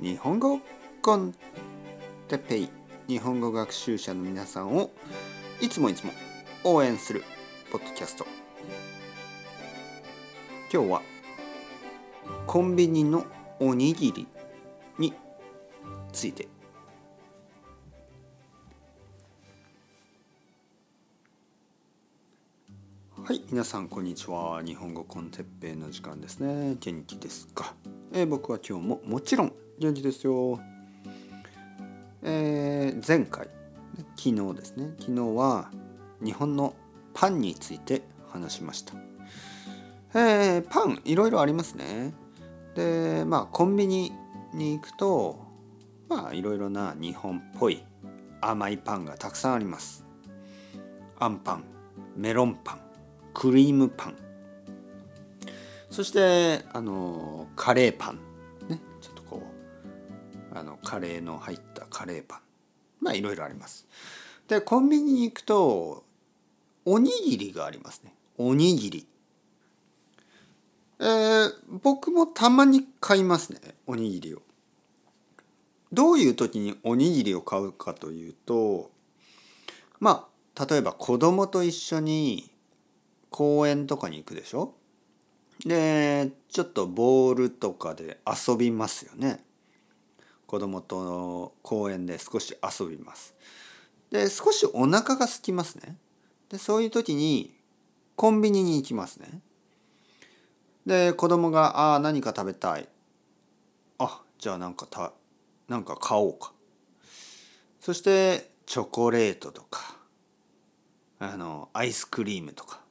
[0.00, 0.60] 日本語
[1.02, 1.34] コン
[2.28, 2.68] テペイ
[3.06, 4.90] 日本語学習者の皆さんを
[5.60, 6.12] いつもいつも
[6.64, 7.22] 応援する
[7.70, 8.26] ポッドキャスト。
[10.72, 11.02] 今日は
[12.46, 13.24] コンビニの
[13.60, 14.26] おにぎり
[14.98, 15.14] に
[16.12, 16.48] ついて。
[23.22, 24.60] はい皆さんこんにちは。
[24.62, 26.76] 日本語コンテッペイの時間ですね。
[26.80, 27.74] 元気ですか、
[28.12, 30.60] えー、僕は今日ももちろん元気ですよ。
[32.22, 33.48] えー、前回
[34.16, 34.94] 昨日ですね。
[35.00, 35.70] 昨日は
[36.24, 36.74] 日本の
[37.12, 38.94] パンについて話しました。
[40.14, 42.14] えー、パンいろいろありますね。
[42.76, 44.12] でまあコンビニ
[44.52, 45.44] に行くと
[46.08, 47.82] まあいろいろな日本っぽい
[48.40, 50.04] 甘いパンがたくさんあります。
[51.18, 51.64] あんパン
[52.16, 52.80] メロンパン
[53.34, 54.16] クリームパン。
[55.90, 58.33] そしてあのカレーパン。
[60.54, 62.40] あのカレーの入ったカレーパン。
[63.00, 63.86] まあいろいろあります。
[64.48, 66.04] でコンビニに行くと
[66.84, 68.14] おにぎりがありますね。
[68.38, 69.06] おにぎり。
[71.00, 74.42] えー、僕もたまに買いますねおにぎりを。
[75.92, 78.90] どういう時におにぎりを買うかというと
[80.00, 82.50] まあ例えば子供と一緒に
[83.30, 84.72] 公園とかに行くでしょ？
[85.66, 89.43] でちょっとボールとかで遊びますよね。
[90.46, 93.34] 子供と公園で少し遊びます。
[94.10, 95.96] で少しお腹が空きますね。
[96.48, 97.54] でそういう時に
[98.16, 99.40] コンビニに行きますね。
[100.86, 102.88] で子供が「ああ何か食べたい」
[103.98, 105.12] あじゃあなんかた
[105.68, 106.52] なんか買おうか。
[107.80, 109.96] そしてチョコレートとか
[111.18, 112.84] あのアイスクリームとか。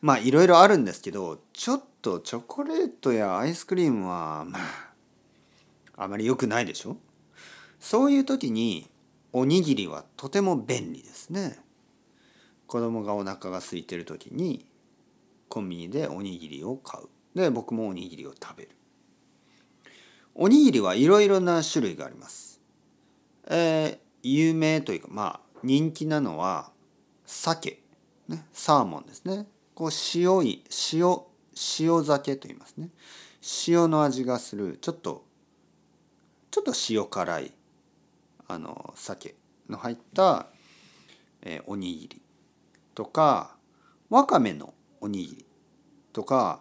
[0.00, 4.89] まあいろいろあるんですけどちょっとチョコレートやアイスクリームはまあ
[6.02, 6.96] あまり良くないでしょ？
[7.78, 8.88] そういう時に
[9.32, 11.58] おにぎりはとても便利ですね。
[12.66, 14.64] 子供がお腹が空いてる時に
[15.48, 17.08] コンビニでおにぎりを買う。
[17.38, 18.70] で僕もおにぎりを食べる。
[20.34, 22.60] おにぎりはいろいろな種類があります。
[23.48, 26.70] えー、有名というかまあ人気なのは
[27.26, 27.82] 鮭。
[28.28, 29.46] ねサーモンですね。
[29.74, 31.18] こう塩い塩
[31.78, 32.88] 塩酒と言いますね。
[33.66, 35.24] 塩の味がするちょっと
[36.50, 37.52] ちょっと塩辛い
[38.48, 39.34] あの鮭
[39.68, 40.46] の入った、
[41.42, 42.22] えー、おにぎり
[42.94, 43.56] とか
[44.08, 45.46] わかめのおにぎり
[46.12, 46.60] とか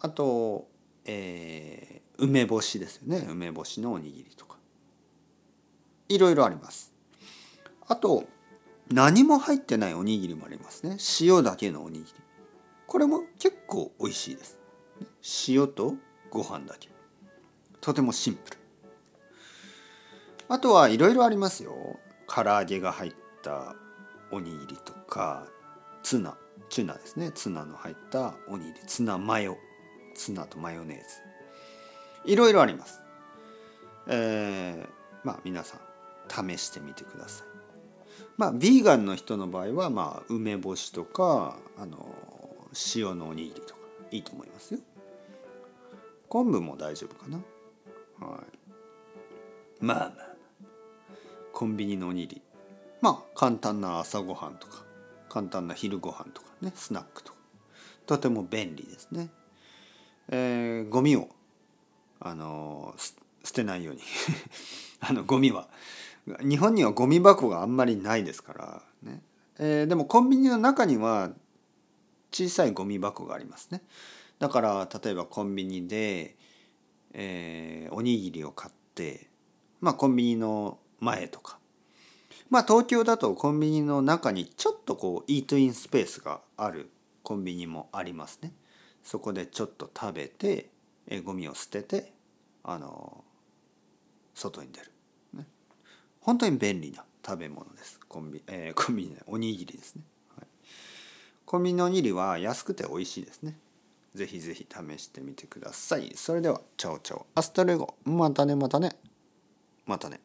[0.00, 0.66] あと、
[1.04, 3.26] えー、梅干しですよね。
[3.28, 4.56] 梅干しのおにぎりとか。
[6.08, 6.92] いろいろあります。
[7.86, 8.24] あと
[8.90, 10.96] 何も入ってないおにぎりもありますね。
[11.20, 12.12] 塩だけのおにぎり。
[12.86, 14.58] これも結構美味しいです。
[15.48, 15.94] 塩と
[16.30, 16.88] ご飯だけ。
[17.80, 18.59] とてもシンプル。
[20.50, 22.00] あとはいろいろありますよ。
[22.26, 23.76] 唐揚げが入った
[24.32, 25.46] おにぎりとか
[26.02, 26.36] ツナ
[26.68, 27.30] チュナですね。
[27.32, 28.80] ツナの入ったおにぎり。
[28.84, 29.56] ツナマヨ。
[30.16, 31.04] ツナとマヨネーズ。
[32.24, 33.00] いろいろあります。
[34.08, 34.88] えー、
[35.22, 37.46] まあ皆さん試してみてください。
[38.36, 42.08] まあビーガンの人の場合はまあ梅干しとかあの
[42.96, 44.80] 塩のおにぎりとかいいと思いますよ。
[46.28, 47.36] 昆布も大丈夫かな。
[48.26, 49.84] はい。
[49.84, 50.29] まあまあ。
[51.60, 52.42] コンビニのおにぎり。
[53.02, 54.82] まあ簡単な朝ごはんとか
[55.28, 57.38] 簡単な昼ごはんとかねスナックとか。
[58.06, 59.28] とても便利ですね。
[60.30, 61.28] えー、ゴミを
[62.18, 62.94] あの
[63.44, 64.00] 捨てないように。
[65.00, 65.68] あのゴミは
[66.40, 69.22] 日本にはゴミ箱があんまりないですからね、
[69.58, 71.30] えー、でもコンビニの中には
[72.32, 73.82] 小さいゴミ箱がありますね。
[74.38, 76.38] だから例えばコンビニで、
[77.12, 79.28] えー、おにぎりを買って
[79.82, 81.58] まあコンビニの前とか。
[82.48, 86.90] まあ東京だとコンビニの中にちょっとこうイートインスペースがある
[87.22, 88.52] コンビニもありますね。
[89.02, 90.68] そこでちょっと食べて
[91.10, 92.12] えゴミを捨てて
[92.62, 93.24] あの
[94.34, 94.90] 外に出る、
[95.34, 95.46] ね、
[96.20, 98.00] 本当に便利な食べ物です。
[98.08, 100.02] コンビ,、えー、 コンビニおにぎりですね、
[100.36, 100.46] はい、
[101.44, 103.58] コンビニのおにぎりは安くて美味しいですね。
[104.14, 106.12] ぜひぜひ試してみてください。
[106.16, 107.26] それではチャオチャオ。
[107.34, 107.94] Hasta luego。
[108.04, 108.96] またねまたね。
[109.86, 110.20] またね。